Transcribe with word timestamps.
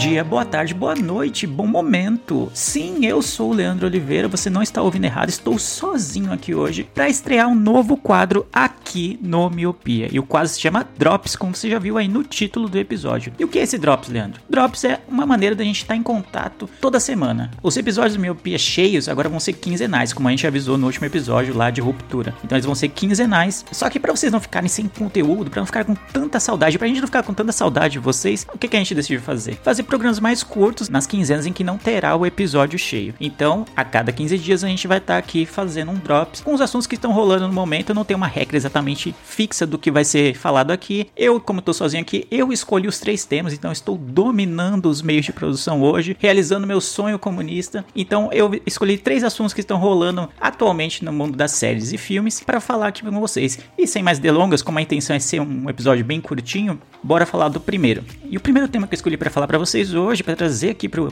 Dia, 0.00 0.24
boa 0.24 0.46
tarde, 0.46 0.72
boa 0.72 0.94
noite, 0.94 1.46
bom 1.46 1.66
momento. 1.66 2.50
Sim, 2.54 3.04
eu 3.04 3.20
sou 3.20 3.50
o 3.50 3.52
Leandro 3.52 3.86
Oliveira, 3.86 4.28
você 4.28 4.48
não 4.48 4.62
está 4.62 4.80
ouvindo 4.80 5.04
errado, 5.04 5.28
estou 5.28 5.58
sozinho 5.58 6.32
aqui 6.32 6.54
hoje 6.54 6.88
para 6.94 7.06
estrear 7.06 7.46
um 7.46 7.54
novo 7.54 7.98
quadro 7.98 8.46
aqui 8.50 9.20
no 9.22 9.50
Miopia. 9.50 10.08
E 10.10 10.18
o 10.18 10.22
quadro 10.22 10.48
se 10.48 10.58
chama 10.58 10.88
Drops, 10.96 11.36
como 11.36 11.54
você 11.54 11.68
já 11.68 11.78
viu 11.78 11.98
aí 11.98 12.08
no 12.08 12.24
título 12.24 12.66
do 12.66 12.78
episódio. 12.78 13.34
E 13.38 13.44
o 13.44 13.48
que 13.48 13.58
é 13.58 13.62
esse 13.62 13.76
Drops, 13.76 14.08
Leandro? 14.08 14.40
Drops 14.48 14.84
é 14.84 15.00
uma 15.06 15.26
maneira 15.26 15.54
da 15.54 15.62
gente 15.62 15.82
estar 15.82 15.94
em 15.94 16.02
contato 16.02 16.66
toda 16.80 16.98
semana. 16.98 17.50
Os 17.62 17.76
episódios 17.76 18.16
do 18.16 18.22
Miopia 18.22 18.56
cheios 18.58 19.06
agora 19.06 19.28
vão 19.28 19.38
ser 19.38 19.52
quinzenais, 19.52 20.14
como 20.14 20.28
a 20.28 20.30
gente 20.30 20.46
avisou 20.46 20.78
no 20.78 20.86
último 20.86 21.04
episódio 21.04 21.54
lá 21.54 21.68
de 21.68 21.82
Ruptura. 21.82 22.34
Então 22.42 22.56
eles 22.56 22.64
vão 22.64 22.74
ser 22.74 22.88
quinzenais. 22.88 23.66
Só 23.70 23.90
que 23.90 24.00
para 24.00 24.16
vocês 24.16 24.32
não 24.32 24.40
ficarem 24.40 24.68
sem 24.68 24.88
conteúdo, 24.88 25.50
para 25.50 25.60
não 25.60 25.66
ficar 25.66 25.84
com 25.84 25.94
tanta 25.94 26.40
saudade, 26.40 26.78
pra 26.78 26.88
gente 26.88 27.00
não 27.00 27.06
ficar 27.06 27.22
com 27.22 27.34
tanta 27.34 27.52
saudade 27.52 27.92
de 27.92 27.98
vocês, 27.98 28.46
o 28.50 28.56
que, 28.56 28.66
que 28.66 28.76
a 28.76 28.78
gente 28.78 28.94
decidiu 28.94 29.20
fazer? 29.20 29.58
Fazer 29.62 29.90
programas 30.00 30.18
mais 30.18 30.42
curtos 30.42 30.88
nas 30.88 31.06
quinzenas 31.06 31.44
em 31.44 31.52
que 31.52 31.62
não 31.62 31.76
terá 31.76 32.16
o 32.16 32.24
episódio 32.24 32.78
cheio. 32.78 33.12
Então, 33.20 33.66
a 33.76 33.84
cada 33.84 34.10
15 34.10 34.38
dias 34.38 34.64
a 34.64 34.68
gente 34.68 34.88
vai 34.88 34.96
estar 34.96 35.18
aqui 35.18 35.44
fazendo 35.44 35.90
um 35.90 35.94
drops 35.94 36.40
com 36.40 36.54
os 36.54 36.60
assuntos 36.62 36.86
que 36.86 36.94
estão 36.94 37.12
rolando 37.12 37.46
no 37.46 37.52
momento. 37.52 37.90
Eu 37.90 37.94
não 37.94 38.04
tenho 38.04 38.16
uma 38.16 38.26
regra 38.26 38.56
exatamente 38.56 39.14
fixa 39.22 39.66
do 39.66 39.76
que 39.76 39.90
vai 39.90 40.02
ser 40.02 40.34
falado 40.34 40.70
aqui. 40.70 41.10
Eu, 41.14 41.38
como 41.38 41.58
estou 41.58 41.74
sozinho 41.74 42.00
aqui, 42.00 42.26
eu 42.30 42.50
escolhi 42.50 42.88
os 42.88 42.98
três 42.98 43.26
temas, 43.26 43.52
então 43.52 43.70
estou 43.70 43.98
dominando 43.98 44.86
os 44.86 45.02
meios 45.02 45.26
de 45.26 45.34
produção 45.34 45.82
hoje, 45.82 46.16
realizando 46.18 46.66
meu 46.66 46.80
sonho 46.80 47.18
comunista. 47.18 47.84
Então, 47.94 48.30
eu 48.32 48.58
escolhi 48.64 48.96
três 48.96 49.22
assuntos 49.22 49.52
que 49.52 49.60
estão 49.60 49.76
rolando 49.76 50.30
atualmente 50.40 51.04
no 51.04 51.12
mundo 51.12 51.36
das 51.36 51.50
séries 51.50 51.92
e 51.92 51.98
filmes 51.98 52.40
para 52.40 52.58
falar 52.58 52.88
aqui 52.88 53.02
com 53.02 53.20
vocês. 53.20 53.58
E 53.76 53.86
sem 53.86 54.02
mais 54.02 54.18
delongas, 54.18 54.62
como 54.62 54.78
a 54.78 54.82
intenção 54.82 55.14
é 55.14 55.18
ser 55.18 55.42
um 55.42 55.68
episódio 55.68 56.06
bem 56.06 56.22
curtinho, 56.22 56.80
bora 57.02 57.26
falar 57.26 57.50
do 57.50 57.60
primeiro. 57.60 58.02
E 58.24 58.38
o 58.38 58.40
primeiro 58.40 58.66
tema 58.66 58.86
que 58.86 58.94
eu 58.94 58.96
escolhi 58.96 59.18
para 59.18 59.28
falar 59.28 59.46
para 59.46 59.58
vocês 59.58 59.79
hoje, 59.94 60.22
para 60.22 60.36
trazer 60.36 60.70
aqui 60.70 60.88
para 60.88 61.02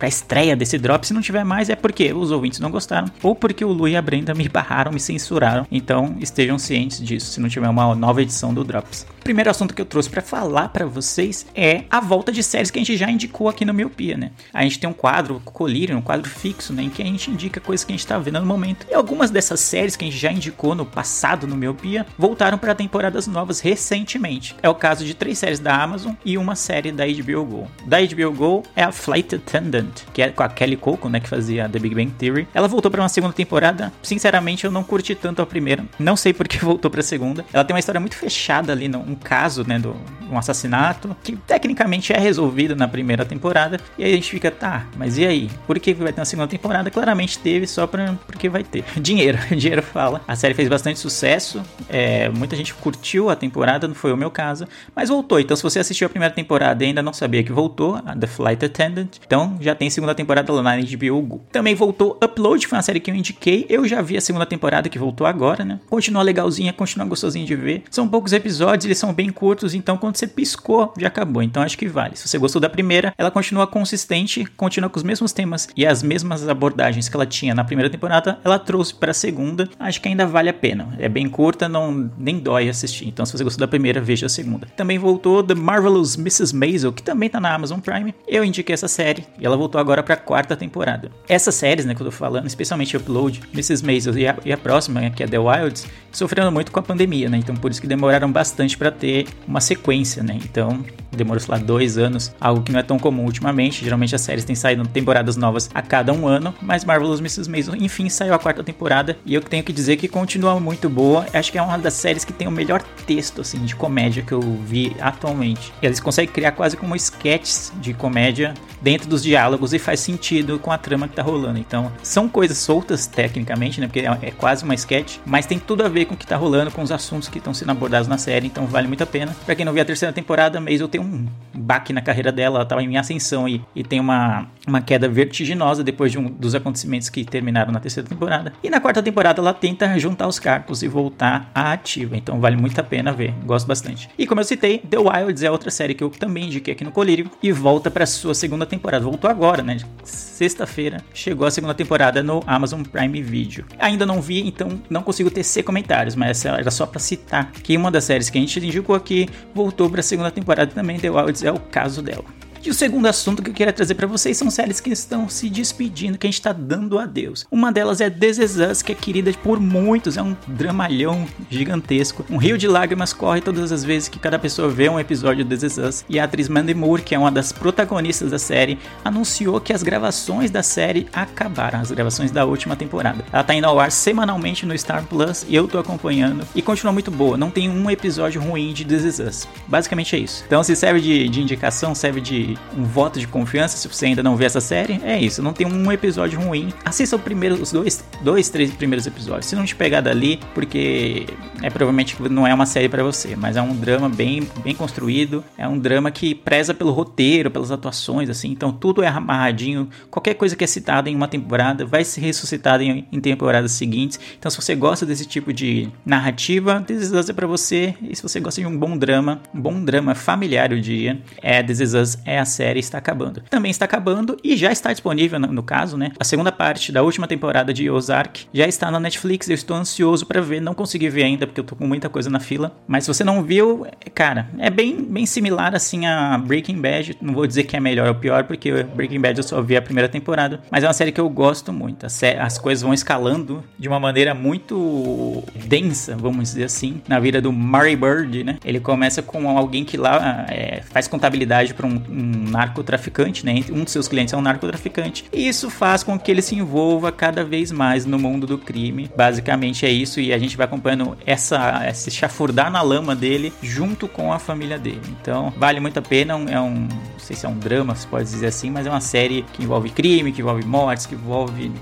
a 0.00 0.08
estreia 0.08 0.56
desse 0.56 0.78
drop, 0.78 1.06
se 1.06 1.12
não 1.12 1.20
tiver 1.20 1.44
mais, 1.44 1.68
é 1.68 1.76
porque 1.76 2.12
os 2.12 2.30
ouvintes 2.30 2.60
não 2.60 2.70
gostaram, 2.70 3.08
ou 3.22 3.34
porque 3.34 3.64
o 3.64 3.72
Lu 3.72 3.88
e 3.88 3.96
a 3.96 4.02
Brenda 4.02 4.34
me 4.34 4.48
barraram, 4.48 4.92
me 4.92 5.00
censuraram. 5.00 5.66
Então 5.70 6.16
estejam 6.20 6.58
cientes 6.58 7.00
disso, 7.00 7.32
se 7.32 7.40
não 7.40 7.48
tiver 7.48 7.68
uma 7.68 7.94
nova 7.94 8.22
edição 8.22 8.54
do 8.54 8.64
Drops. 8.64 9.06
O 9.20 9.24
primeiro 9.26 9.50
assunto 9.50 9.74
que 9.74 9.82
eu 9.82 9.86
trouxe 9.86 10.08
para 10.08 10.22
falar 10.22 10.68
para 10.68 10.86
vocês 10.86 11.46
é 11.54 11.82
a 11.90 12.00
volta 12.00 12.30
de 12.30 12.42
séries 12.42 12.70
que 12.70 12.78
a 12.78 12.82
gente 12.82 12.96
já 12.96 13.10
indicou 13.10 13.48
aqui 13.48 13.64
no 13.64 13.74
Miopia, 13.74 14.16
né? 14.16 14.30
A 14.54 14.62
gente 14.62 14.78
tem 14.78 14.88
um 14.88 14.92
quadro, 14.92 15.42
Colírio, 15.44 15.96
um 15.96 16.02
quadro 16.02 16.30
fixo, 16.30 16.72
né? 16.72 16.84
Em 16.84 16.90
que 16.90 17.02
a 17.02 17.04
gente 17.04 17.30
indica 17.30 17.60
coisas 17.60 17.84
que 17.84 17.92
a 17.92 17.96
gente 17.96 18.06
tá 18.06 18.18
vendo 18.18 18.38
no 18.38 18.46
momento. 18.46 18.86
E 18.88 18.94
algumas 18.94 19.30
dessas 19.30 19.58
séries 19.58 19.96
que 19.96 20.04
a 20.04 20.08
gente 20.08 20.16
já 20.16 20.30
indicou 20.30 20.76
no 20.76 20.86
passado 20.86 21.46
no 21.46 21.56
Miopia 21.56 22.06
voltaram 22.16 22.56
para 22.56 22.74
temporadas 22.74 23.26
novas 23.26 23.58
recentemente. 23.58 24.54
É 24.62 24.68
o 24.68 24.74
caso 24.74 25.04
de 25.04 25.12
três 25.12 25.38
séries 25.38 25.58
da 25.58 25.74
Amazon 25.82 26.14
e 26.24 26.38
uma 26.38 26.54
série 26.54 26.92
da 26.92 27.04
HBO 27.04 27.44
Go. 27.44 27.70
Da 27.84 27.95
HBO 28.00 28.32
Go 28.32 28.62
é 28.74 28.82
a 28.82 28.92
Flight 28.92 29.34
Attendant, 29.34 30.02
que 30.12 30.22
é 30.22 30.28
com 30.30 30.42
a 30.42 30.48
Kelly 30.48 30.76
Coco, 30.76 31.08
né, 31.08 31.20
que 31.20 31.28
fazia 31.28 31.68
The 31.68 31.78
Big 31.78 31.94
Bang 31.94 32.10
Theory. 32.12 32.48
Ela 32.54 32.68
voltou 32.68 32.90
para 32.90 33.02
uma 33.02 33.08
segunda 33.08 33.32
temporada. 33.32 33.92
Sinceramente, 34.02 34.64
eu 34.64 34.70
não 34.70 34.82
curti 34.82 35.14
tanto 35.14 35.42
a 35.42 35.46
primeira. 35.46 35.84
Não 35.98 36.16
sei 36.16 36.32
por 36.32 36.48
que 36.48 36.58
voltou 36.64 36.90
para 36.90 37.00
a 37.00 37.04
segunda. 37.04 37.44
Ela 37.52 37.64
tem 37.64 37.74
uma 37.74 37.80
história 37.80 38.00
muito 38.00 38.16
fechada 38.16 38.72
ali, 38.72 38.90
um 38.94 39.14
caso, 39.14 39.64
né, 39.66 39.78
do 39.78 39.96
um 40.30 40.38
assassinato 40.38 41.16
que 41.22 41.36
tecnicamente 41.36 42.12
é 42.12 42.18
resolvido 42.18 42.74
na 42.74 42.88
primeira 42.88 43.24
temporada. 43.24 43.78
E 43.98 44.04
aí 44.04 44.12
a 44.12 44.14
gente 44.14 44.30
fica, 44.30 44.50
tá, 44.50 44.86
mas 44.96 45.18
e 45.18 45.26
aí? 45.26 45.50
Por 45.66 45.78
que 45.78 45.94
vai 45.94 46.12
ter 46.12 46.20
uma 46.20 46.24
segunda 46.24 46.48
temporada? 46.48 46.90
Claramente 46.90 47.38
teve 47.38 47.66
só 47.66 47.86
pra, 47.86 48.14
porque 48.26 48.48
vai 48.48 48.64
ter. 48.64 48.84
Dinheiro, 49.00 49.38
dinheiro 49.56 49.82
fala. 49.82 50.20
A 50.26 50.34
série 50.34 50.54
fez 50.54 50.68
bastante 50.68 50.98
sucesso. 50.98 51.62
É, 51.88 52.28
muita 52.28 52.56
gente 52.56 52.74
curtiu 52.74 53.30
a 53.30 53.36
temporada, 53.36 53.86
não 53.86 53.94
foi 53.94 54.12
o 54.12 54.16
meu 54.16 54.30
caso, 54.30 54.66
mas 54.94 55.08
voltou. 55.08 55.38
Então, 55.38 55.56
se 55.56 55.62
você 55.62 55.78
assistiu 55.78 56.06
a 56.06 56.10
primeira 56.10 56.34
temporada 56.34 56.82
e 56.84 56.88
ainda 56.88 57.02
não 57.02 57.12
sabia 57.12 57.42
que 57.42 57.52
voltou, 57.52 57.85
a 57.94 58.16
The 58.16 58.26
Flight 58.26 58.64
Attendant, 58.64 59.18
então 59.24 59.56
já 59.60 59.74
tem 59.74 59.88
segunda 59.90 60.14
temporada 60.14 60.52
lá 60.52 60.62
na 60.62 60.76
HBO 60.76 61.22
Go. 61.22 61.44
Também 61.52 61.74
voltou 61.74 62.18
Upload, 62.22 62.66
foi 62.66 62.76
uma 62.76 62.82
série 62.82 63.00
que 63.00 63.10
eu 63.10 63.14
indiquei. 63.14 63.66
Eu 63.68 63.86
já 63.86 64.02
vi 64.02 64.16
a 64.16 64.20
segunda 64.20 64.46
temporada 64.46 64.88
que 64.88 64.98
voltou 64.98 65.26
agora, 65.26 65.64
né? 65.64 65.80
Continua 65.88 66.22
legalzinha, 66.22 66.72
continua 66.72 67.06
gostosinho 67.06 67.46
de 67.46 67.54
ver. 67.54 67.84
São 67.90 68.08
poucos 68.08 68.32
episódios, 68.32 68.84
eles 68.84 68.98
são 68.98 69.12
bem 69.12 69.30
curtos, 69.30 69.74
então 69.74 69.96
quando 69.96 70.16
você 70.16 70.26
piscou, 70.26 70.92
já 70.98 71.08
acabou. 71.08 71.42
Então 71.42 71.62
acho 71.62 71.78
que 71.78 71.86
vale. 71.86 72.16
Se 72.16 72.28
você 72.28 72.38
gostou 72.38 72.60
da 72.60 72.68
primeira, 72.68 73.14
ela 73.16 73.30
continua 73.30 73.66
consistente, 73.66 74.44
continua 74.56 74.90
com 74.90 74.96
os 74.96 75.02
mesmos 75.02 75.32
temas 75.32 75.68
e 75.76 75.86
as 75.86 76.02
mesmas 76.02 76.48
abordagens 76.48 77.08
que 77.08 77.16
ela 77.16 77.26
tinha 77.26 77.54
na 77.54 77.64
primeira 77.64 77.90
temporada, 77.90 78.38
ela 78.44 78.58
trouxe 78.58 78.94
para 78.94 79.10
a 79.10 79.14
segunda. 79.14 79.68
Acho 79.78 80.00
que 80.00 80.08
ainda 80.08 80.26
vale 80.26 80.48
a 80.48 80.54
pena. 80.54 80.88
É 80.98 81.08
bem 81.08 81.28
curta, 81.28 81.68
não 81.68 82.10
nem 82.18 82.38
dói 82.38 82.68
assistir. 82.68 83.06
Então 83.08 83.24
se 83.26 83.32
você 83.32 83.44
gostou 83.44 83.60
da 83.60 83.68
primeira, 83.68 84.00
veja 84.00 84.26
a 84.26 84.28
segunda. 84.28 84.66
Também 84.76 84.98
voltou 84.98 85.42
The 85.42 85.54
Marvelous 85.54 86.16
Mrs. 86.16 86.54
Maisel, 86.54 86.92
que 86.92 87.02
também 87.02 87.28
tá 87.28 87.40
na 87.40 87.54
Amazon 87.54 87.75
Prime. 87.80 88.14
Eu 88.26 88.44
indiquei 88.44 88.74
essa 88.74 88.88
série 88.88 89.26
e 89.38 89.46
ela 89.46 89.56
voltou 89.56 89.80
agora 89.80 90.02
para 90.02 90.14
a 90.14 90.18
quarta 90.18 90.56
temporada. 90.56 91.10
Essas 91.28 91.54
séries, 91.54 91.84
né, 91.84 91.94
que 91.94 92.00
eu 92.00 92.06
tô 92.06 92.12
falando, 92.12 92.46
especialmente 92.46 92.96
Upload, 92.96 93.42
Mrs. 93.52 93.84
Maisel 93.84 94.16
e 94.18 94.26
a, 94.26 94.36
e 94.44 94.52
a 94.52 94.58
próxima, 94.58 95.10
que 95.10 95.22
é 95.22 95.26
The 95.26 95.38
Wilds, 95.38 95.86
sofrendo 96.12 96.50
muito 96.50 96.72
com 96.72 96.80
a 96.80 96.82
pandemia, 96.82 97.28
né? 97.28 97.38
Então 97.38 97.54
por 97.54 97.70
isso 97.70 97.80
que 97.80 97.86
demoraram 97.86 98.30
bastante 98.30 98.76
para 98.76 98.90
ter 98.90 99.26
uma 99.46 99.60
sequência, 99.60 100.22
né? 100.22 100.38
Então 100.44 100.84
demorou, 101.16 101.40
sei 101.40 101.54
lá, 101.54 101.58
dois 101.58 101.98
anos, 101.98 102.34
algo 102.40 102.62
que 102.62 102.72
não 102.72 102.80
é 102.80 102.82
tão 102.82 102.98
comum 102.98 103.24
ultimamente. 103.24 103.84
Geralmente 103.84 104.14
as 104.14 104.20
séries 104.20 104.44
têm 104.44 104.54
saído 104.54 104.86
temporadas 104.86 105.36
novas 105.36 105.70
a 105.74 105.82
cada 105.82 106.12
um 106.12 106.26
ano, 106.26 106.54
mas 106.60 106.84
Marvelous 106.84 107.20
Mrs. 107.20 107.50
Maisel, 107.50 107.76
enfim, 107.76 108.08
saiu 108.08 108.34
a 108.34 108.38
quarta 108.38 108.62
temporada 108.62 109.16
e 109.24 109.34
eu 109.34 109.40
tenho 109.40 109.64
que 109.64 109.72
dizer 109.72 109.96
que 109.96 110.08
continua 110.08 110.58
muito 110.60 110.88
boa. 110.88 111.26
Acho 111.32 111.50
que 111.50 111.58
é 111.58 111.62
uma 111.62 111.78
das 111.78 111.94
séries 111.94 112.24
que 112.24 112.32
tem 112.32 112.46
o 112.46 112.50
melhor 112.50 112.82
texto, 113.06 113.40
assim, 113.40 113.64
de 113.64 113.74
comédia 113.74 114.22
que 114.22 114.32
eu 114.32 114.40
vi 114.40 114.96
atualmente. 115.00 115.72
Eles 115.82 116.00
conseguem 116.00 116.32
criar 116.32 116.52
quase 116.52 116.76
como 116.76 116.94
sketches 116.96 117.72
de 117.80 117.92
comédia 117.94 118.54
dentro 118.80 119.08
dos 119.08 119.22
diálogos 119.22 119.72
e 119.72 119.78
faz 119.78 120.00
sentido 120.00 120.58
com 120.58 120.70
a 120.70 120.78
trama 120.78 121.08
que 121.08 121.14
tá 121.14 121.22
rolando. 121.22 121.58
Então, 121.58 121.90
são 122.02 122.28
coisas 122.28 122.58
soltas 122.58 123.06
tecnicamente, 123.06 123.80
né? 123.80 123.86
Porque 123.86 124.00
é, 124.00 124.18
é 124.22 124.30
quase 124.30 124.64
uma 124.64 124.74
sketch, 124.74 125.18
mas 125.24 125.46
tem 125.46 125.58
tudo 125.58 125.84
a 125.84 125.88
ver 125.88 126.04
com 126.04 126.14
o 126.14 126.16
que 126.16 126.26
tá 126.26 126.36
rolando, 126.36 126.70
com 126.70 126.82
os 126.82 126.92
assuntos 126.92 127.28
que 127.28 127.38
estão 127.38 127.54
sendo 127.54 127.70
abordados 127.70 128.08
na 128.08 128.18
série, 128.18 128.46
então 128.46 128.66
vale 128.66 128.88
muito 128.88 129.02
a 129.02 129.06
pena. 129.06 129.34
Pra 129.44 129.54
quem 129.54 129.64
não 129.64 129.72
viu 129.72 129.82
a 129.82 129.84
terceira 129.84 130.12
temporada, 130.12 130.60
Maisel 130.60 130.88
tem 130.88 131.00
um 131.00 131.05
Welcome. 131.06 131.45
Baque 131.56 131.92
na 131.92 132.00
carreira 132.00 132.30
dela, 132.30 132.56
ela 132.56 132.66
tava 132.66 132.82
em 132.82 132.96
ascensão 132.96 133.48
e, 133.48 133.62
e 133.74 133.82
tem 133.82 134.00
uma, 134.00 134.46
uma 134.66 134.80
queda 134.80 135.08
vertiginosa 135.08 135.82
depois 135.82 136.12
de 136.12 136.18
um 136.18 136.30
dos 136.30 136.54
acontecimentos 136.54 137.08
que 137.08 137.24
terminaram 137.24 137.72
na 137.72 137.80
terceira 137.80 138.08
temporada. 138.08 138.52
E 138.62 138.70
na 138.70 138.80
quarta 138.80 139.02
temporada 139.02 139.40
ela 139.40 139.54
tenta 139.54 139.98
juntar 139.98 140.26
os 140.26 140.38
carpos 140.38 140.82
e 140.82 140.88
voltar 140.88 141.50
à 141.54 141.72
ativa, 141.72 142.16
então 142.16 142.40
vale 142.40 142.56
muito 142.56 142.78
a 142.78 142.84
pena 142.84 143.12
ver, 143.12 143.32
gosto 143.44 143.66
bastante. 143.66 144.08
E 144.18 144.26
como 144.26 144.40
eu 144.40 144.44
citei, 144.44 144.78
The 144.78 144.98
Wilds 144.98 145.42
é 145.42 145.50
outra 145.50 145.70
série 145.70 145.94
que 145.94 146.04
eu 146.04 146.10
também 146.10 146.46
indiquei 146.46 146.74
aqui 146.74 146.84
no 146.84 146.90
Colírio 146.90 147.30
e 147.42 147.52
volta 147.52 147.90
para 147.90 148.06
sua 148.06 148.34
segunda 148.34 148.66
temporada. 148.66 149.04
Voltou 149.04 149.30
agora, 149.30 149.62
né? 149.62 149.78
Sexta-feira 150.04 151.02
chegou 151.14 151.46
a 151.46 151.50
segunda 151.50 151.74
temporada 151.74 152.22
no 152.22 152.42
Amazon 152.46 152.82
Prime 152.82 153.22
Video. 153.22 153.64
Ainda 153.78 154.04
não 154.04 154.20
vi, 154.20 154.46
então 154.46 154.80
não 154.90 155.02
consigo 155.02 155.30
tecer 155.30 155.62
comentários, 155.62 156.14
mas 156.14 156.44
era 156.44 156.70
só 156.70 156.86
para 156.86 157.00
citar 157.00 157.50
que 157.52 157.76
uma 157.76 157.90
das 157.90 158.04
séries 158.04 158.28
que 158.28 158.38
a 158.38 158.40
gente 158.40 158.58
indicou 158.58 158.94
aqui 158.94 159.28
voltou 159.54 159.88
para 159.88 160.00
a 160.00 160.02
segunda 160.02 160.30
temporada 160.30 160.70
também. 160.72 160.98
The 160.98 161.10
Wilds 161.10 161.42
é 161.48 161.52
o 161.52 161.58
caso 161.58 162.02
dela. 162.02 162.24
E 162.66 162.70
o 162.70 162.74
segundo 162.74 163.06
assunto 163.06 163.44
que 163.44 163.50
eu 163.50 163.54
queria 163.54 163.72
trazer 163.72 163.94
para 163.94 164.08
vocês 164.08 164.36
são 164.36 164.50
séries 164.50 164.80
que 164.80 164.90
estão 164.90 165.28
se 165.28 165.48
despedindo, 165.48 166.18
que 166.18 166.26
a 166.26 166.30
gente 166.30 166.42
tá 166.42 166.52
dando 166.52 166.98
adeus. 166.98 167.46
Uma 167.48 167.70
delas 167.70 168.00
é 168.00 168.10
This 168.10 168.38
Is 168.38 168.56
Us, 168.56 168.82
que 168.82 168.90
é 168.90 168.94
querida 168.96 169.32
por 169.40 169.60
muitos, 169.60 170.16
é 170.16 170.22
um 170.22 170.36
dramalhão 170.48 171.28
gigantesco. 171.48 172.26
Um 172.28 172.38
rio 172.38 172.58
de 172.58 172.66
lágrimas 172.66 173.12
corre 173.12 173.40
todas 173.40 173.70
as 173.70 173.84
vezes 173.84 174.08
que 174.08 174.18
cada 174.18 174.36
pessoa 174.36 174.68
vê 174.68 174.88
um 174.88 174.98
episódio 174.98 175.44
de 175.44 175.56
This 175.56 175.74
Is 175.74 175.78
Us. 175.78 176.04
E 176.08 176.18
a 176.18 176.24
atriz 176.24 176.48
Mandy 176.48 176.74
Moore, 176.74 177.02
que 177.02 177.14
é 177.14 177.18
uma 177.20 177.30
das 177.30 177.52
protagonistas 177.52 178.32
da 178.32 178.38
série, 178.38 178.80
anunciou 179.04 179.60
que 179.60 179.72
as 179.72 179.84
gravações 179.84 180.50
da 180.50 180.64
série 180.64 181.06
acabaram, 181.12 181.78
as 181.78 181.92
gravações 181.92 182.32
da 182.32 182.44
última 182.44 182.74
temporada. 182.74 183.24
Ela 183.32 183.44
tá 183.44 183.54
indo 183.54 183.68
ao 183.68 183.78
ar 183.78 183.92
semanalmente 183.92 184.66
no 184.66 184.76
Star 184.76 185.04
Plus 185.04 185.46
e 185.48 185.54
eu 185.54 185.68
tô 185.68 185.78
acompanhando. 185.78 186.44
E 186.52 186.60
continua 186.60 186.92
muito 186.92 187.12
boa, 187.12 187.36
não 187.36 187.48
tem 187.48 187.70
um 187.70 187.88
episódio 187.88 188.40
ruim 188.40 188.72
de 188.72 188.84
This 188.84 189.04
Is 189.04 189.18
Us. 189.20 189.48
Basicamente 189.68 190.16
é 190.16 190.18
isso. 190.18 190.42
Então 190.48 190.64
se 190.64 190.74
serve 190.74 191.00
de, 191.00 191.28
de 191.28 191.40
indicação, 191.40 191.94
serve 191.94 192.20
de 192.20 192.55
um 192.76 192.84
voto 192.84 193.18
de 193.18 193.26
confiança 193.26 193.76
se 193.76 193.88
você 193.88 194.06
ainda 194.06 194.22
não 194.22 194.36
vê 194.36 194.44
essa 194.44 194.60
série, 194.60 195.00
é 195.02 195.18
isso. 195.20 195.42
Não 195.42 195.52
tem 195.52 195.66
um 195.66 195.92
episódio 195.92 196.40
ruim. 196.40 196.72
Assista 196.84 197.16
o 197.16 197.18
primeiro, 197.18 197.56
os 197.56 197.72
dois, 197.72 198.04
dois, 198.22 198.48
três 198.48 198.72
primeiros 198.72 199.06
episódios. 199.06 199.46
Se 199.46 199.56
não 199.56 199.64
te 199.64 199.74
pegar 199.74 200.00
dali, 200.00 200.40
porque 200.54 201.26
é 201.62 201.70
provavelmente 201.70 202.16
não 202.30 202.46
é 202.46 202.54
uma 202.54 202.66
série 202.66 202.88
para 202.88 203.02
você, 203.02 203.36
mas 203.36 203.56
é 203.56 203.62
um 203.62 203.74
drama 203.74 204.08
bem, 204.08 204.48
bem 204.62 204.74
construído. 204.74 205.44
É 205.56 205.66
um 205.66 205.78
drama 205.78 206.10
que 206.10 206.34
preza 206.34 206.74
pelo 206.74 206.92
roteiro, 206.92 207.50
pelas 207.50 207.70
atuações, 207.70 208.30
assim. 208.30 208.50
Então 208.50 208.72
tudo 208.72 209.02
é 209.02 209.08
amarradinho. 209.08 209.88
Qualquer 210.10 210.34
coisa 210.34 210.56
que 210.56 210.64
é 210.64 210.66
citada 210.66 211.10
em 211.10 211.16
uma 211.16 211.28
temporada 211.28 211.84
vai 211.84 212.04
ser 212.04 212.20
ressuscitada 212.20 212.82
em, 212.82 213.06
em 213.10 213.20
temporadas 213.20 213.72
seguintes. 213.72 214.18
Então 214.38 214.50
se 214.50 214.56
você 214.56 214.74
gosta 214.74 215.04
desse 215.04 215.26
tipo 215.26 215.52
de 215.52 215.88
narrativa, 216.04 216.82
This 216.86 217.02
Is 217.02 217.12
Us 217.12 217.28
é 217.28 217.32
pra 217.32 217.46
você. 217.46 217.94
E 218.02 218.14
se 218.14 218.22
você 218.22 218.40
gosta 218.40 218.60
de 218.60 218.66
um 218.66 218.76
bom 218.76 218.96
drama, 218.96 219.40
um 219.54 219.60
bom 219.60 219.84
drama 219.84 220.14
familiar 220.14 220.72
o 220.72 220.80
dia, 220.80 221.20
é 221.42 221.62
This 221.62 221.80
Is 221.80 221.94
Us 221.94 222.18
é 222.24 222.38
a 222.38 222.44
série 222.46 222.80
está 222.80 222.96
acabando. 222.98 223.42
Também 223.50 223.70
está 223.70 223.84
acabando 223.84 224.38
e 224.42 224.56
já 224.56 224.72
está 224.72 224.90
disponível 224.92 225.38
no, 225.38 225.62
caso, 225.62 225.98
né? 225.98 226.12
A 226.18 226.24
segunda 226.24 226.50
parte 226.50 226.90
da 226.90 227.02
última 227.02 227.26
temporada 227.26 227.74
de 227.74 227.90
Ozark 227.90 228.46
já 228.54 228.66
está 228.66 228.90
na 228.90 228.98
Netflix. 228.98 229.48
Eu 229.48 229.54
estou 229.54 229.76
ansioso 229.76 230.24
para 230.24 230.40
ver, 230.40 230.60
não 230.60 230.72
consegui 230.72 231.08
ver 231.10 231.24
ainda 231.24 231.46
porque 231.46 231.60
eu 231.60 231.64
tô 231.64 231.76
com 231.76 231.86
muita 231.86 232.08
coisa 232.08 232.30
na 232.30 232.40
fila. 232.40 232.72
Mas 232.86 233.04
se 233.04 233.08
você 233.08 233.22
não 233.22 233.42
viu, 233.42 233.86
cara, 234.14 234.48
é 234.58 234.70
bem, 234.70 234.96
bem 235.02 235.26
similar 235.26 235.74
assim 235.74 236.06
a 236.06 236.38
Breaking 236.38 236.80
Bad. 236.80 237.18
Não 237.20 237.34
vou 237.34 237.46
dizer 237.46 237.64
que 237.64 237.76
é 237.76 237.80
melhor 237.80 238.08
ou 238.08 238.14
pior 238.14 238.44
porque 238.44 238.82
Breaking 238.82 239.20
Bad 239.20 239.38
eu 239.38 239.42
só 239.42 239.60
vi 239.60 239.76
a 239.76 239.82
primeira 239.82 240.08
temporada, 240.08 240.60
mas 240.70 240.84
é 240.84 240.86
uma 240.86 240.92
série 240.92 241.12
que 241.12 241.20
eu 241.20 241.28
gosto 241.28 241.72
muito. 241.72 242.06
As, 242.06 242.22
as 242.22 242.58
coisas 242.58 242.82
vão 242.82 242.94
escalando 242.94 243.62
de 243.78 243.88
uma 243.88 244.00
maneira 244.00 244.34
muito 244.34 245.42
densa, 245.66 246.16
vamos 246.16 246.44
dizer 246.44 246.64
assim, 246.64 247.00
na 247.08 247.18
vida 247.18 247.40
do 247.40 247.52
Murray 247.52 247.96
Bird, 247.96 248.44
né? 248.44 248.58
Ele 248.64 248.80
começa 248.80 249.22
com 249.22 249.48
alguém 249.56 249.84
que 249.84 249.96
lá 249.96 250.46
é, 250.48 250.82
faz 250.82 251.08
contabilidade 251.08 251.74
para 251.74 251.86
um, 251.86 252.02
um 252.08 252.25
narcotraficante, 252.50 253.44
né? 253.44 253.60
Um 253.70 253.84
dos 253.84 253.92
seus 253.92 254.08
clientes 254.08 254.32
é 254.32 254.36
um 254.36 254.42
narcotraficante. 254.42 255.24
E 255.32 255.48
isso 255.48 255.70
faz 255.70 256.02
com 256.02 256.18
que 256.18 256.30
ele 256.30 256.42
se 256.42 256.54
envolva 256.54 257.12
cada 257.12 257.44
vez 257.44 257.70
mais 257.70 258.04
no 258.04 258.18
mundo 258.18 258.46
do 258.46 258.58
crime. 258.58 259.10
Basicamente 259.16 259.86
é 259.86 259.90
isso, 259.90 260.20
e 260.20 260.32
a 260.32 260.38
gente 260.38 260.56
vai 260.56 260.66
acompanhando 260.66 261.16
essa, 261.26 261.86
esse 261.88 262.10
chafurdar 262.10 262.70
na 262.70 262.82
lama 262.82 263.14
dele 263.14 263.52
junto 263.62 264.08
com 264.08 264.32
a 264.32 264.38
família 264.38 264.78
dele. 264.78 265.00
Então, 265.20 265.52
vale 265.56 265.80
muito 265.80 265.98
a 265.98 266.02
pena. 266.02 266.34
É 266.50 266.60
um, 266.60 266.88
não 266.88 267.18
sei 267.18 267.36
se 267.36 267.46
é 267.46 267.48
um 267.48 267.58
drama, 267.58 267.94
se 267.94 268.06
pode 268.06 268.24
dizer 268.24 268.46
assim, 268.46 268.70
mas 268.70 268.86
é 268.86 268.90
uma 268.90 269.00
série 269.00 269.44
que 269.52 269.62
envolve 269.62 269.90
crime, 269.90 270.32
que 270.32 270.40
envolve 270.40 270.64
mortes, 270.64 271.06
que 271.06 271.14
envolve 271.14 271.72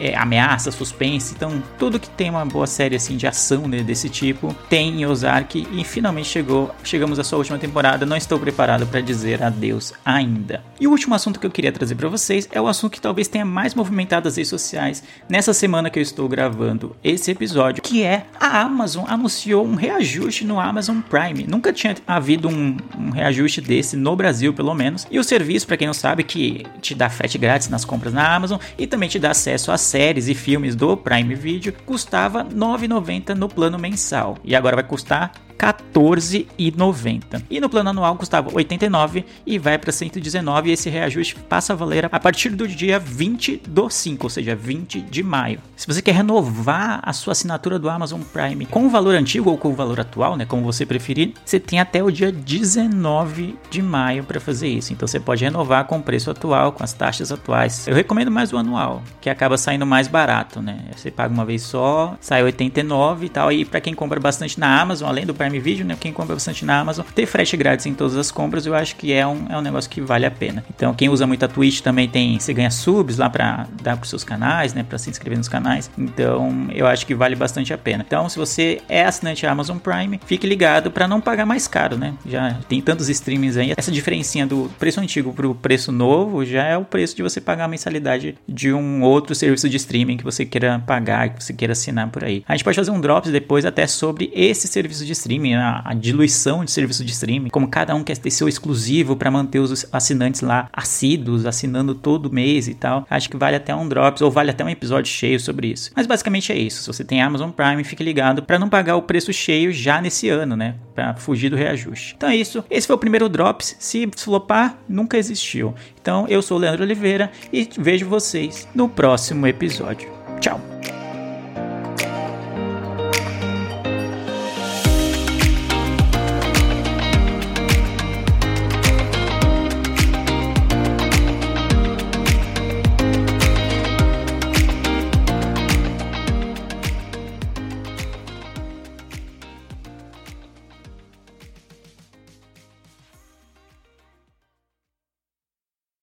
é, 0.00 0.16
ameaça, 0.16 0.70
suspense. 0.70 1.34
Então, 1.36 1.62
tudo 1.78 2.00
que 2.00 2.08
tem 2.08 2.30
uma 2.30 2.44
boa 2.44 2.66
série 2.66 2.96
assim 2.96 3.16
de 3.16 3.26
ação 3.26 3.68
né, 3.68 3.82
desse 3.82 4.08
tipo 4.08 4.54
tem 4.68 5.02
em 5.02 5.06
Ozark 5.06 5.68
e 5.70 5.84
finalmente 5.84 6.28
chegou, 6.28 6.74
chegamos 6.82 7.18
à 7.18 7.24
sua 7.24 7.38
última 7.38 7.58
temporada. 7.58 8.06
Não 8.06 8.16
estou 8.16 8.38
preparado 8.38 8.86
para 8.86 9.00
dizer 9.00 9.42
adeus 9.42 9.92
ainda. 10.04 10.64
E 10.80 10.86
o 10.86 10.90
último 10.90 11.14
assunto 11.14 11.38
que 11.38 11.46
eu 11.46 11.50
queria 11.50 11.70
trazer 11.70 11.94
para 11.94 12.08
vocês 12.08 12.48
é 12.50 12.60
o 12.60 12.66
assunto 12.66 12.92
que 12.92 13.00
talvez 13.00 13.28
tenha 13.28 13.44
mais 13.44 13.74
movimentado 13.74 14.26
as 14.26 14.36
redes 14.36 14.48
sociais 14.48 15.02
nessa 15.28 15.52
semana 15.52 15.90
que 15.90 15.98
eu 15.98 16.02
estou 16.02 16.28
gravando 16.28 16.96
esse 17.04 17.30
episódio, 17.30 17.82
que 17.82 18.02
é 18.02 18.24
a 18.38 18.62
Amazon 18.62 19.04
anunciou 19.06 19.66
um 19.66 19.74
reajuste 19.74 20.46
no 20.46 20.58
Amazon 20.58 21.00
Prime. 21.00 21.46
Nunca 21.46 21.72
tinha 21.72 21.94
havido 22.06 22.48
um, 22.48 22.76
um 22.98 23.10
reajuste 23.10 23.60
desse 23.60 23.96
no 23.96 24.16
Brasil, 24.16 24.54
pelo 24.54 24.74
menos. 24.74 25.06
E 25.10 25.18
o 25.18 25.24
serviço, 25.24 25.66
para 25.66 25.76
quem 25.76 25.86
não 25.86 25.94
sabe, 25.94 26.22
que 26.22 26.64
te 26.80 26.94
dá 26.94 27.10
frete 27.10 27.36
grátis 27.36 27.68
nas 27.68 27.84
compras 27.84 28.14
na 28.14 28.34
Amazon 28.34 28.58
e 28.78 28.86
também 28.86 29.08
te 29.08 29.18
dá 29.18 29.32
acesso 29.32 29.70
a 29.70 29.76
séries 29.90 30.28
e 30.28 30.34
filmes 30.34 30.76
do 30.76 30.96
Prime 30.96 31.34
Video 31.34 31.72
custava 31.84 32.44
R$ 32.44 32.54
9,90 32.54 33.34
no 33.34 33.48
plano 33.48 33.76
mensal. 33.76 34.38
E 34.44 34.54
agora 34.54 34.76
vai 34.76 34.84
custar 34.84 35.32
14,90. 35.60 37.42
E 37.50 37.60
no 37.60 37.68
plano 37.68 37.90
anual 37.90 38.16
custava 38.16 38.48
89 38.50 39.26
e 39.46 39.58
vai 39.58 39.76
para 39.76 39.92
119 39.92 40.70
e 40.70 40.72
esse 40.72 40.88
reajuste 40.88 41.34
passa 41.34 41.74
a 41.74 41.76
valer 41.76 42.06
a 42.06 42.18
partir 42.18 42.48
do 42.50 42.66
dia 42.66 42.98
20 42.98 43.62
do 43.68 43.90
5, 43.90 44.24
ou 44.24 44.30
seja, 44.30 44.56
20 44.56 45.02
de 45.02 45.22
maio. 45.22 45.60
Se 45.76 45.86
você 45.86 46.00
quer 46.00 46.14
renovar 46.14 47.00
a 47.02 47.12
sua 47.12 47.32
assinatura 47.32 47.78
do 47.78 47.90
Amazon 47.90 48.22
Prime 48.22 48.64
com 48.64 48.86
o 48.86 48.90
valor 48.90 49.14
antigo 49.14 49.50
ou 49.50 49.58
com 49.58 49.68
o 49.68 49.74
valor 49.74 50.00
atual, 50.00 50.34
né, 50.36 50.46
como 50.46 50.62
você 50.62 50.86
preferir, 50.86 51.34
você 51.44 51.60
tem 51.60 51.78
até 51.78 52.02
o 52.02 52.10
dia 52.10 52.32
19 52.32 53.58
de 53.68 53.82
maio 53.82 54.24
para 54.24 54.40
fazer 54.40 54.68
isso. 54.68 54.94
Então 54.94 55.06
você 55.06 55.20
pode 55.20 55.44
renovar 55.44 55.84
com 55.84 55.98
o 55.98 56.02
preço 56.02 56.30
atual, 56.30 56.72
com 56.72 56.82
as 56.82 56.94
taxas 56.94 57.30
atuais. 57.30 57.86
Eu 57.86 57.94
recomendo 57.94 58.30
mais 58.30 58.50
o 58.52 58.56
anual, 58.56 59.02
que 59.20 59.28
acaba 59.28 59.58
saindo 59.58 59.84
mais 59.84 60.08
barato, 60.08 60.62
né? 60.62 60.86
Você 60.96 61.10
paga 61.10 61.34
uma 61.34 61.44
vez 61.44 61.62
só, 61.62 62.16
sai 62.18 62.42
89 62.42 63.26
e 63.26 63.28
tal. 63.28 63.52
E 63.52 63.64
para 63.64 63.80
quem 63.80 63.92
compra 63.94 64.18
bastante 64.18 64.58
na 64.58 64.80
Amazon, 64.80 65.08
além 65.08 65.26
do 65.26 65.34
Prime 65.34 65.49
Prime 65.50 65.58
Video, 65.58 65.84
né? 65.84 65.96
Quem 65.98 66.12
compra 66.12 66.34
bastante 66.34 66.64
na 66.64 66.78
Amazon, 66.78 67.04
ter 67.14 67.26
frete 67.26 67.56
grátis 67.56 67.86
em 67.86 67.94
todas 67.94 68.16
as 68.16 68.30
compras, 68.30 68.64
eu 68.66 68.74
acho 68.74 68.94
que 68.96 69.12
é 69.12 69.26
um, 69.26 69.46
é 69.50 69.58
um 69.58 69.60
negócio 69.60 69.90
que 69.90 70.00
vale 70.00 70.24
a 70.24 70.30
pena. 70.30 70.64
Então, 70.74 70.94
quem 70.94 71.08
usa 71.08 71.26
muito 71.26 71.44
a 71.44 71.48
Twitch 71.48 71.80
também 71.80 72.08
tem, 72.08 72.38
você 72.38 72.54
ganha 72.54 72.70
subs 72.70 73.18
lá 73.18 73.28
para 73.28 73.66
dar 73.82 73.96
pros 73.96 74.10
seus 74.10 74.22
canais, 74.22 74.72
né? 74.72 74.84
Para 74.84 74.98
se 74.98 75.10
inscrever 75.10 75.36
nos 75.36 75.48
canais. 75.48 75.90
Então, 75.98 76.68
eu 76.72 76.86
acho 76.86 77.04
que 77.04 77.14
vale 77.14 77.34
bastante 77.34 77.72
a 77.74 77.78
pena. 77.78 78.04
Então, 78.06 78.28
se 78.28 78.38
você 78.38 78.80
é 78.88 79.04
assinante 79.04 79.46
Amazon 79.46 79.78
Prime, 79.78 80.20
fique 80.24 80.46
ligado 80.46 80.90
para 80.90 81.08
não 81.08 81.20
pagar 81.20 81.44
mais 81.44 81.66
caro, 81.66 81.96
né? 81.96 82.14
Já 82.24 82.56
tem 82.68 82.80
tantos 82.80 83.08
streamings 83.08 83.56
aí. 83.56 83.74
Essa 83.76 83.90
diferencinha 83.90 84.46
do 84.46 84.70
preço 84.78 85.00
antigo 85.00 85.32
pro 85.32 85.54
preço 85.54 85.90
novo 85.90 86.44
já 86.44 86.64
é 86.64 86.76
o 86.76 86.84
preço 86.84 87.16
de 87.16 87.22
você 87.22 87.40
pagar 87.40 87.64
a 87.64 87.68
mensalidade 87.68 88.36
de 88.48 88.72
um 88.72 89.02
outro 89.02 89.34
serviço 89.34 89.68
de 89.68 89.76
streaming 89.76 90.16
que 90.16 90.24
você 90.24 90.44
queira 90.44 90.82
pagar, 90.86 91.30
que 91.30 91.42
você 91.42 91.52
queira 91.52 91.72
assinar 91.72 92.08
por 92.08 92.24
aí. 92.24 92.44
A 92.46 92.54
gente 92.54 92.64
pode 92.64 92.76
fazer 92.76 92.90
um 92.90 93.00
drops 93.00 93.30
depois 93.30 93.64
até 93.64 93.86
sobre 93.86 94.30
esse 94.34 94.68
serviço 94.68 95.04
de 95.04 95.12
streaming 95.12 95.39
streaming, 95.40 95.54
a, 95.54 95.82
a, 95.84 95.94
diluição 95.94 96.64
de 96.64 96.70
serviço 96.70 97.04
de 97.04 97.12
streaming, 97.12 97.48
como 97.48 97.68
cada 97.68 97.94
um 97.94 98.04
quer 98.04 98.16
ter 98.18 98.30
seu 98.30 98.48
exclusivo 98.48 99.16
para 99.16 99.30
manter 99.30 99.58
os 99.58 99.86
assinantes 99.92 100.42
lá 100.42 100.68
assíduos, 100.72 101.46
assinando 101.46 101.94
todo 101.94 102.32
mês 102.32 102.68
e 102.68 102.74
tal. 102.74 103.06
Acho 103.08 103.28
que 103.28 103.36
vale 103.36 103.56
até 103.56 103.74
um 103.74 103.88
drops 103.88 104.22
ou 104.22 104.30
vale 104.30 104.50
até 104.50 104.64
um 104.64 104.68
episódio 104.68 105.10
cheio 105.10 105.40
sobre 105.40 105.68
isso. 105.68 105.90
Mas 105.96 106.06
basicamente 106.06 106.52
é 106.52 106.58
isso. 106.58 106.82
Se 106.82 106.86
você 106.86 107.04
tem 107.04 107.22
Amazon 107.22 107.50
Prime, 107.50 107.82
fique 107.84 108.04
ligado 108.04 108.42
para 108.42 108.58
não 108.58 108.68
pagar 108.68 108.96
o 108.96 109.02
preço 109.02 109.32
cheio 109.32 109.72
já 109.72 110.00
nesse 110.00 110.28
ano, 110.28 110.56
né? 110.56 110.74
Para 110.94 111.14
fugir 111.14 111.48
do 111.48 111.56
reajuste. 111.56 112.14
Então 112.16 112.28
é 112.28 112.36
isso. 112.36 112.64
Esse 112.70 112.86
foi 112.86 112.96
o 112.96 112.98
primeiro 112.98 113.28
drops. 113.28 113.76
Se 113.78 114.08
flopar, 114.16 114.76
nunca 114.88 115.16
existiu. 115.16 115.74
Então 116.00 116.26
eu 116.28 116.42
sou 116.42 116.58
o 116.58 116.60
Leandro 116.60 116.82
Oliveira 116.82 117.30
e 117.52 117.68
vejo 117.78 118.06
vocês 118.06 118.68
no 118.74 118.88
próximo 118.88 119.46
episódio. 119.46 120.10
Tchau. 120.40 120.69